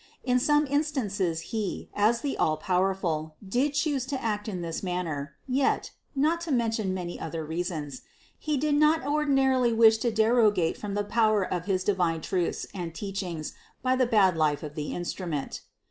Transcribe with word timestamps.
In 0.23 0.39
some 0.39 0.65
instances 0.65 1.41
He, 1.53 1.87
as 1.93 2.21
the 2.21 2.35
Allpowerful, 2.39 3.35
did 3.47 3.75
choose 3.75 4.03
to 4.07 4.19
act 4.19 4.47
in 4.47 4.63
this 4.63 4.81
manner, 4.81 5.35
yet 5.47 5.91
(not 6.15 6.41
to 6.41 6.51
mention 6.51 6.91
many 6.91 7.19
other 7.19 7.45
reasons) 7.45 8.01
He 8.39 8.57
did 8.57 8.73
not 8.73 9.05
ordinarily 9.05 9.73
wish 9.73 9.99
to 9.99 10.09
derogate 10.11 10.75
from 10.75 10.95
the 10.95 11.03
power 11.03 11.45
of 11.45 11.65
his 11.65 11.83
divine 11.83 12.21
truths 12.21 12.65
and 12.73 12.95
teachings 12.95 13.53
by 13.83 13.95
the 13.95 14.07
bad 14.07 14.35
life 14.35 14.63
of 14.63 14.73
the 14.73 14.91
instrument. 14.91 15.61